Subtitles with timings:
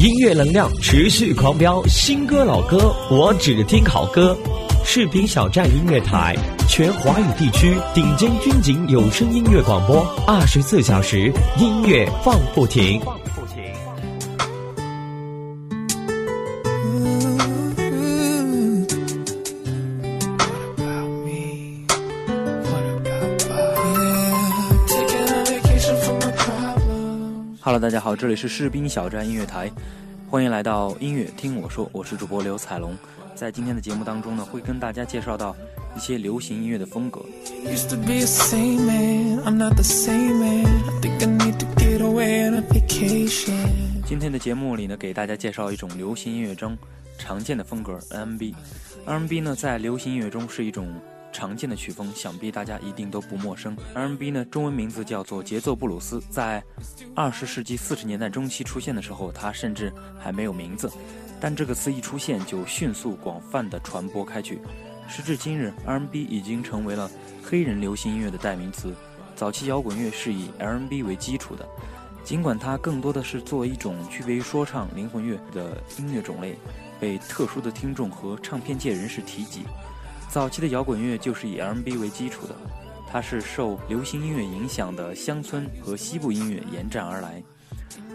[0.00, 4.36] 音乐能量持续狂飙，新歌老歌我只听好歌。
[4.84, 6.34] 视频小站音乐台，
[6.68, 13.00] 全华语地区顶尖军警有声音乐广播，二十四小时音乐放不停。
[27.86, 29.70] 大家好，这里是士兵小站音乐台，
[30.28, 32.96] 欢迎来到音乐听我说，我是主播刘彩龙。
[33.32, 35.54] 在今天的节目当中呢，会跟大家介绍到
[35.94, 37.24] 一些流行音乐的风格。
[44.04, 46.76] 今天的节目里呢，给大家介绍一种流行音乐中
[47.16, 48.52] 常见的风格 R&B。
[49.06, 50.92] R&B 呢，在流行音乐中是一种。
[51.36, 53.76] 常见的曲风，想必大家一定都不陌生。
[53.92, 56.18] R&B 呢，中文名字叫做节奏布鲁斯。
[56.30, 56.64] 在
[57.14, 60.90] 二十世纪四十年代中期出现的时候，它甚至还没有名字，
[61.38, 64.58] 但这个词一出现，就迅速广泛的传播开去。
[65.06, 67.10] 时至今日，R&B 已经成为了
[67.44, 68.94] 黑人流行音乐的代名词。
[69.34, 71.68] 早期摇滚乐是以 R&B 为基础的，
[72.24, 76.56] 尽管它更多的是作为一种区别于说唱、灵魂乐的音乐种类，
[76.98, 79.64] 被特殊的听众和唱片界人士提及。
[80.36, 82.54] 早期的摇滚乐就是以 R&B 为基础的，
[83.08, 87.42] 它是受流行音乐影响的乡村和西部音乐延展而来。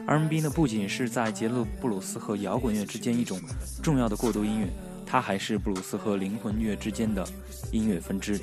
[0.06, 3.42] R&B 呢，不仅是在节奏布鲁斯和摇滚乐之间一种
[3.82, 4.68] 重要的过渡音乐，
[5.04, 7.28] 它还是布鲁斯和灵魂乐之间的
[7.72, 8.40] 音乐分支。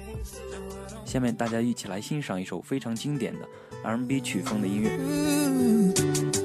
[1.04, 3.48] 下面大家一起来欣赏一首非常经典的
[3.84, 6.37] R&B 曲风的音乐。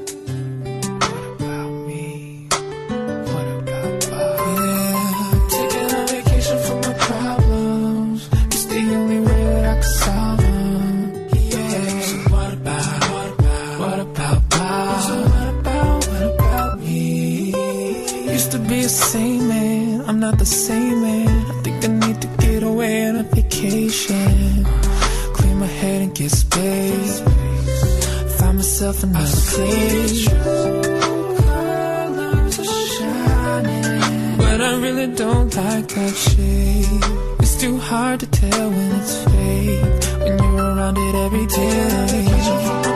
[33.62, 40.20] But I really don't like that shape It's too hard to tell when it's fake.
[40.20, 42.93] When you're around it every day.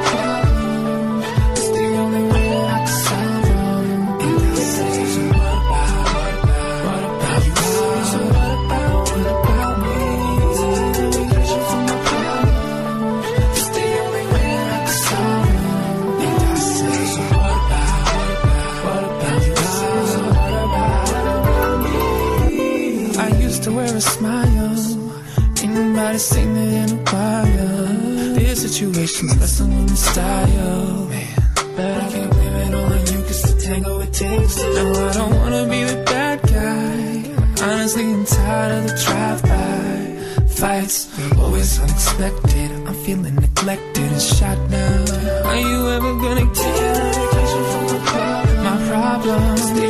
[26.17, 28.33] gotta sing it in a while.
[28.35, 31.05] This situation's messing with my style.
[31.05, 31.27] Man,
[31.75, 34.57] but I can't blame it on you, cause the tango it takes.
[34.57, 37.65] No, I don't wanna be the bad guy.
[37.65, 41.07] Honestly, I'm tired of the drive-by fights.
[41.37, 42.71] Always unexpected.
[42.87, 45.09] I'm feeling neglected and shot down.
[45.45, 48.63] Are you ever gonna take an medication from my problem?
[48.63, 49.86] My problem.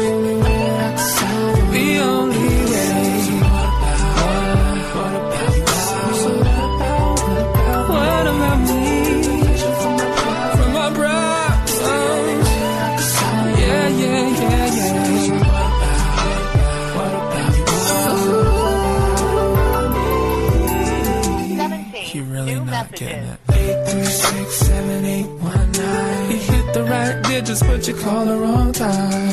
[27.87, 29.26] you call her on time?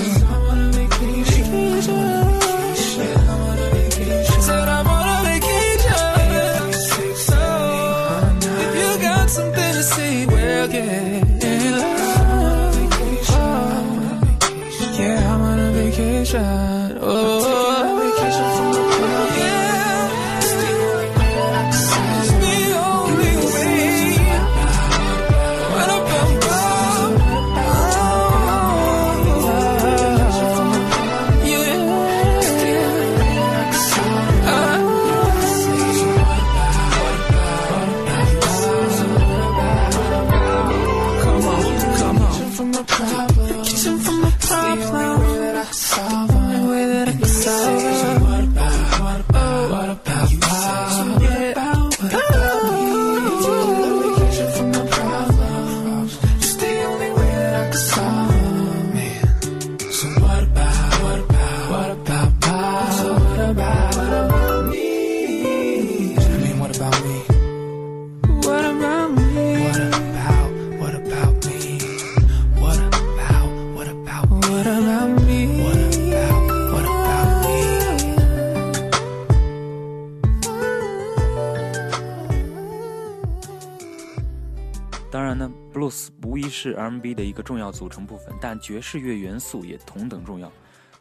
[86.65, 90.51] 是 R&B 的一个重要组成部分，但爵士乐元素也同等重要。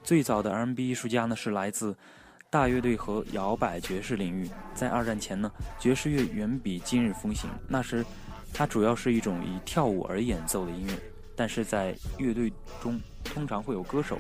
[0.04, 1.96] 最早的 R&B 艺术家呢是来自
[2.50, 4.50] 大乐队和摇摆爵士领域。
[4.76, 5.50] 在二战前呢，
[5.80, 7.50] 爵士乐远比今日风行。
[7.66, 8.06] 那时，
[8.54, 10.94] 它主要是一种以跳舞而演奏的音乐，
[11.34, 12.52] 但是在乐队
[12.82, 14.20] 中通常会有歌手。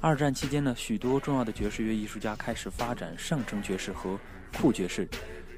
[0.00, 4.16] 二战期间呢，许多重要的爵士乐艺术家开始发展上乘爵士和
[4.56, 5.08] 酷爵士。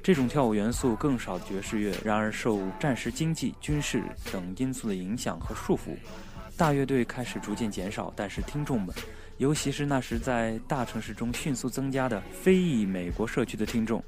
[0.01, 5.95] 这种跳舞元素更少的爵士乐，然而受战时经济、军事等因素的影响和束缚，
[6.57, 8.11] 大乐队开始逐渐减少。
[8.15, 8.95] 但是听众们，
[9.37, 14.03] 尤其是那时在大城市中迅速增加的非裔美国社区的听众，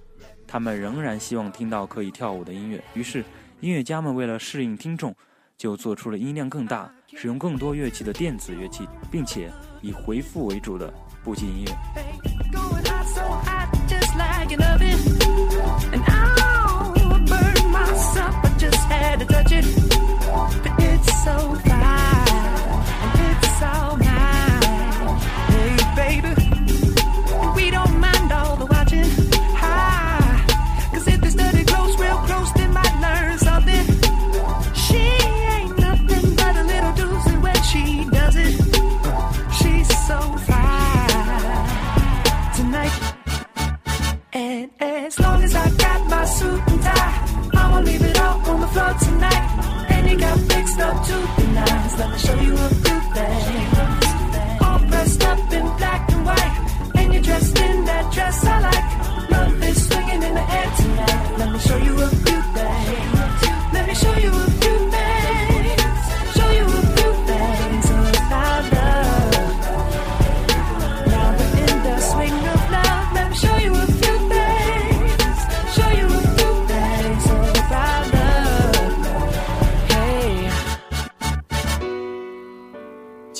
[0.48, 2.82] 他们仍然希望听到可以跳舞的音乐。
[2.94, 3.24] 于是，
[3.60, 5.14] 音乐家们为了适应听众，
[5.58, 9.52] 就做出了音量更大、使用更多乐器的电子乐器，并且
[9.82, 10.92] 以回复为主的
[11.24, 11.72] 步进音乐。
[18.62, 19.66] Just had to touch it.
[20.62, 21.56] But it's so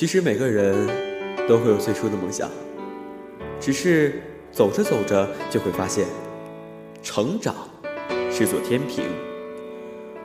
[0.02, 0.74] 其实每个人
[1.46, 2.50] 都会有最初的梦想，
[3.60, 4.20] 只是
[4.50, 6.04] 走着走着就会发现，
[7.04, 7.54] 成长
[8.28, 9.04] 是座天平。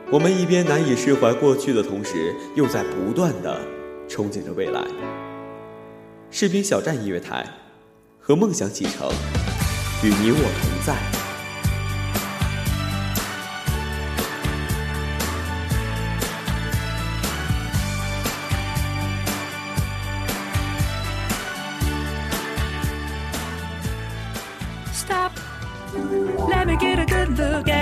[0.09, 3.61] 我们一边难以释怀过去的同时，又在不断的
[4.09, 4.83] 憧憬着未来。
[6.31, 7.45] 士兵小站音乐台，
[8.19, 9.07] 和梦想启程，
[10.03, 11.16] 与你我同在。
[27.39, 27.76] A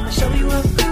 [0.00, 0.91] me show you a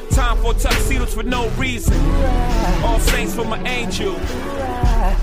[0.11, 1.97] Time for tuxedos for no reason.
[2.83, 4.15] All saints for my angel.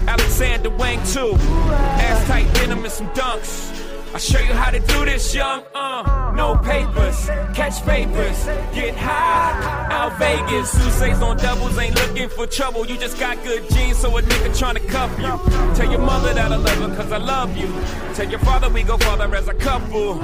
[0.08, 1.34] Alexander Wang too.
[1.36, 3.77] Ass tight denim and some dunks.
[4.12, 5.62] I'll show you how to do this, young.
[5.74, 9.88] Uh, no papers, catch papers, get high.
[9.90, 12.86] Out Vegas, Sousa's on doubles, ain't looking for trouble.
[12.86, 15.74] You just got good genes, so a nigga tryna cuff you.
[15.74, 17.68] Tell your mother that I love her, cause I love you.
[18.14, 20.14] Tell your father we go father as a couple.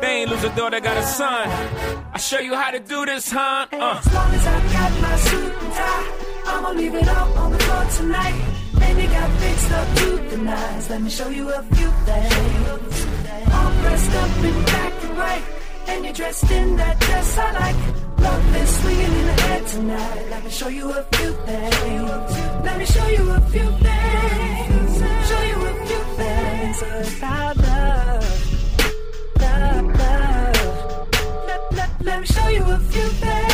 [0.00, 1.48] They ain't lose a daughter, got a son.
[2.12, 3.66] I'll show you how to do this, huh?
[3.72, 4.00] Uh.
[4.04, 6.12] As long as I got my suit and tie,
[6.46, 8.65] I'ma leave it all on the floor tonight.
[8.86, 10.90] Got got fixed up to the nines.
[10.90, 13.06] Let me show you a few things.
[13.52, 15.44] All dressed up in black and white,
[15.88, 17.80] and you're dressed in that dress I like.
[18.18, 20.30] Love is swinging in the air tonight.
[20.30, 22.30] Let me show you a few things.
[22.64, 24.92] Let me show you a few things.
[25.28, 26.76] Show you a few things
[27.18, 28.24] about love.
[29.40, 31.08] Love, love.
[31.48, 33.45] Let, let, let me show you a few things.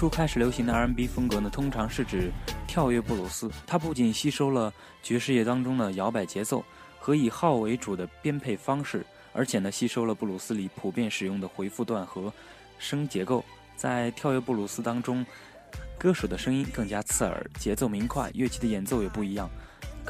[0.00, 2.32] 初开始流行的 R&B 风格呢，通常是指
[2.66, 3.50] 跳跃布鲁斯。
[3.66, 6.64] 它不仅吸收了爵士乐当中的摇摆节奏
[6.98, 9.04] 和以号为主的编配方式，
[9.34, 12.32] 而且呢，吸收了布鲁斯里普遍使用的回复段和
[12.78, 13.44] 声结构。
[13.76, 15.22] 在跳跃布鲁斯当中，
[15.98, 19.50] 歌手的声音更加刺耳，节奏明快，乐器的演奏也不一样。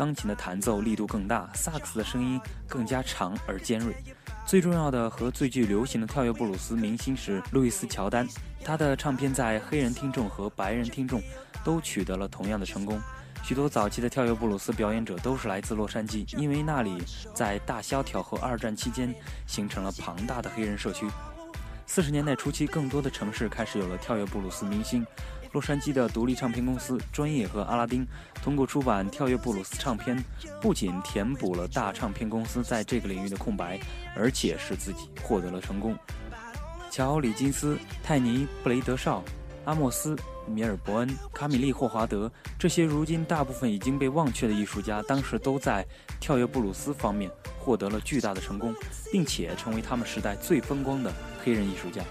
[0.00, 3.95] 钢琴的弹奏力度更大，萨克斯的声音更加长而尖锐。
[4.47, 8.26] 最重要的和最具流行的跳跃布鲁斯明星是路易斯·乔丹，
[8.64, 11.21] 他的唱片在黑人听众和白人听众
[11.62, 12.99] 都取得了同样的成功。
[13.42, 16.97] 许多早期的跳跃布鲁斯表演者都是来自洛杉矶，因为那里
[17.35, 19.14] 在大萧条和二战期间
[19.47, 21.07] 形成了庞大的黑人社区。
[21.87, 25.07] 四十年代初期，更多的城市开始有了跳跃布鲁斯明星。
[25.52, 28.07] 洛杉矶的独立唱片公司专业和阿拉丁
[28.42, 30.16] 通过出版跳跃布鲁斯唱片，
[30.61, 33.78] 不仅填补了大唱片公司在这个领域的空白，
[34.16, 35.97] 而且使自己获得了成功。
[36.90, 39.23] 乔·里金斯、泰尼·布雷德绍、
[39.64, 40.16] 阿莫斯、
[40.47, 45.85] 米尔伯恩、卡米利·霍华德这些如今大部分已经被忘却的艺术家，当时都在
[46.21, 48.75] 跳跃布鲁斯方面获得了巨大的成功，
[49.12, 51.12] 并且成为他们时代最风光的
[51.45, 52.02] 黑人艺术家。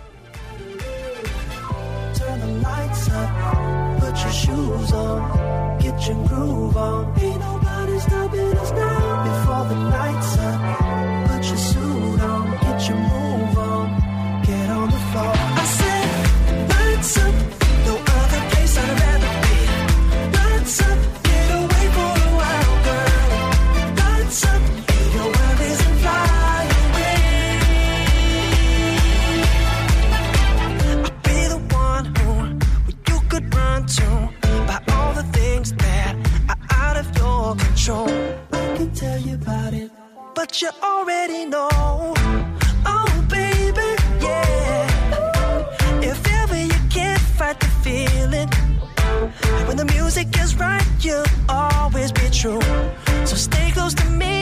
[4.30, 7.20] Your shoes on, get your groove on.
[7.20, 9.24] Ain't nobody stopping us now.
[9.26, 10.09] Before the night's
[37.90, 38.10] control.
[38.52, 39.92] I can tell you about it,
[40.36, 41.70] but you already know.
[42.86, 43.90] Oh, baby,
[44.22, 46.02] yeah.
[46.02, 48.50] If ever you can't fight the feeling,
[49.68, 52.62] when the music is right, you'll always be true.
[53.26, 54.39] So stay close to me,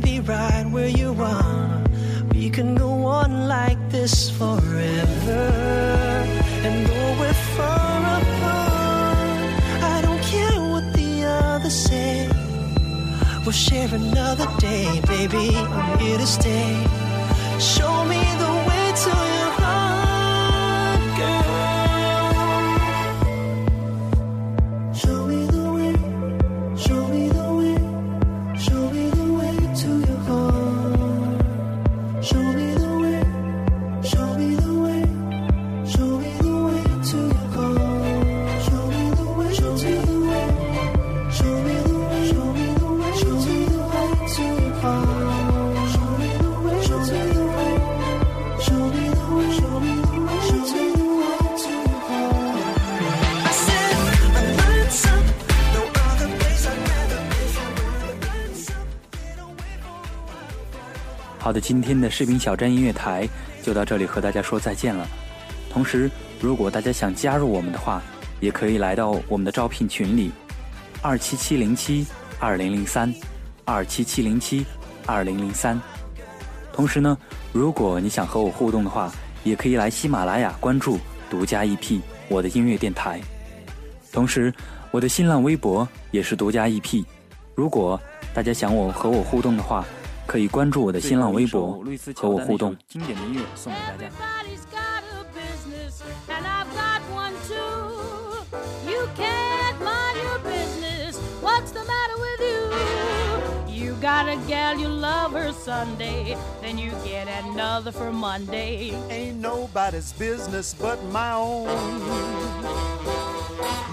[0.00, 1.84] I'll be right where you are.
[2.32, 5.42] We can go on like this forever.
[6.64, 9.40] And though we're far apart,
[9.94, 12.30] I don't care what the others say.
[13.44, 15.54] We'll share another day, baby.
[15.54, 16.72] I'm here to stay.
[17.58, 18.29] Show me
[61.50, 63.28] 好的，今天的视频小站音乐台
[63.60, 65.04] 就到这里，和大家说再见了。
[65.68, 66.08] 同时，
[66.40, 68.00] 如果大家想加入我们的话，
[68.38, 70.30] 也可以来到我们的招聘群里，
[71.02, 72.06] 二七七零七
[72.38, 73.12] 二零零三，
[73.64, 74.64] 二七七零七
[75.06, 75.76] 二零零三。
[76.72, 77.18] 同时呢，
[77.52, 83.20] 如果你想和我互动的话，也可以来喜马拉雅关注独家 EP 我的音乐电台。
[84.12, 84.54] 同时，
[84.92, 87.04] 我的新浪微博也是独家 EP。
[87.56, 88.00] 如果
[88.32, 89.84] 大家想我和我互动的话，
[90.29, 91.83] 可以关注我的新浪微博
[92.15, 92.75] 和我互动。
[92.87, 94.05] 经典的音乐送给大家。
[94.05, 98.45] Everybody's got a business, and I've got one too.
[98.89, 101.17] You can't mind your business.
[101.41, 103.85] What's the matter with you?
[103.85, 108.93] You got a gal, you love her Sunday, then you get another for Monday.
[109.09, 111.67] ain't nobody's business but my own.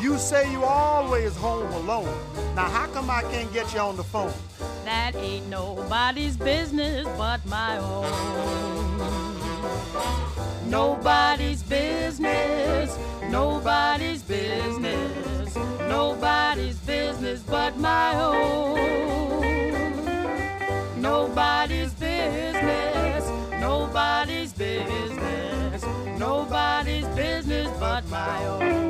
[0.01, 2.09] You say you always home alone.
[2.55, 4.33] Now how come I can't get you on the phone?
[4.88, 8.08] That ain't nobody's business but my own.
[10.70, 12.98] Nobody's business,
[13.30, 15.58] nobody's business,
[15.90, 18.78] nobody's business but my own.
[21.02, 23.30] Nobody's business,
[23.60, 25.84] nobody's business,
[26.18, 28.87] nobody's business but my own.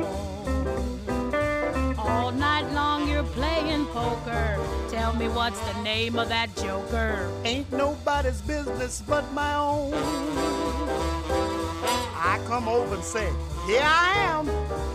[5.08, 7.32] Tell me what's the name of that joker?
[7.42, 9.94] Ain't nobody's business but my own.
[12.14, 13.32] I come over and say,
[13.66, 14.44] Here I am.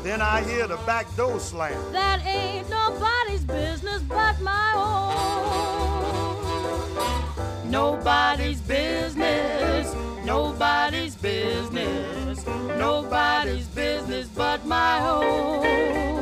[0.03, 1.73] Then I hear the back door slam.
[1.91, 4.73] That ain't nobody's business but my
[7.55, 7.71] own.
[7.71, 12.45] Nobody's business, nobody's business,
[12.77, 16.12] nobody's business but my own.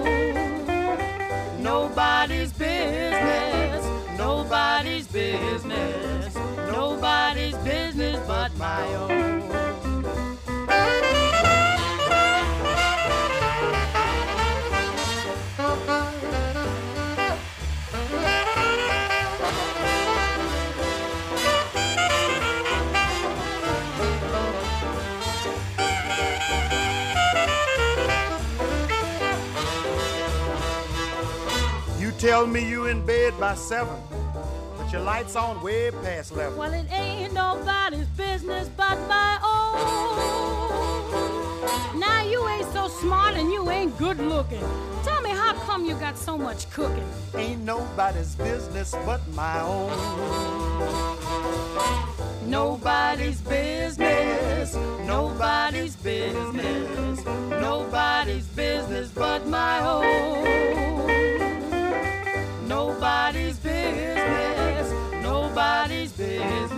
[5.02, 6.36] Nobody's business,
[6.72, 9.42] nobody's business but my own.
[32.00, 33.96] You tell me you in bed by seven,
[34.92, 36.58] but your lights on way past eleven.
[36.58, 39.80] Well, it ain't nobody's business but my own.
[42.00, 44.64] Now you ain't so smart and you ain't good looking.
[45.04, 47.08] Tell me how come you got so much cooking?
[47.36, 49.92] Ain't nobody's business but my own.
[52.50, 54.76] Nobody's business,
[55.06, 60.81] nobody's business, nobody's business but my own.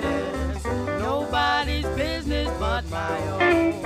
[0.02, 0.66] Business,
[1.00, 3.82] nobody's business but my own.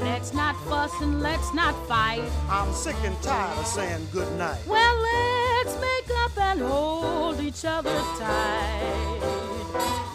[0.00, 2.28] Let's not fuss and let's not fight.
[2.50, 4.58] I'm sick and tired of saying good night.
[4.66, 9.20] Well, let's make up and hold each other tight.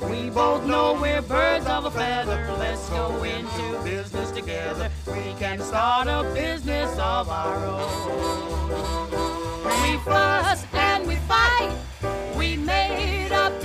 [0.09, 2.53] We both know we're birds of a feather.
[2.59, 4.89] Let's go into business together.
[5.07, 9.11] We can start a business of our own.
[9.83, 11.75] We fuss and we fight.
[12.35, 13.62] We made up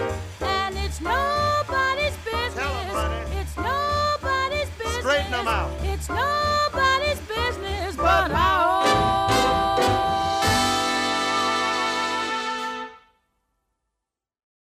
[0.00, 0.14] right.
[0.40, 2.94] And it's nobody's business.
[3.40, 4.98] It's nobody's business.
[5.00, 5.70] Straighten them out.
[5.82, 8.87] It's nobody's business but, but our own.